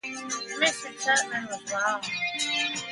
[0.59, 0.99] Mr.
[0.99, 2.01] Tupman was wrong.